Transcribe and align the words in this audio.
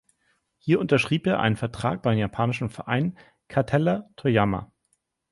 Hier 0.57 0.79
unterschrieb 0.79 1.27
er 1.27 1.39
einen 1.39 1.57
Vertrag 1.57 2.01
beim 2.01 2.17
japanischen 2.17 2.71
Verein 2.71 3.15
Kataller 3.47 4.09
Toyama. 4.15 4.73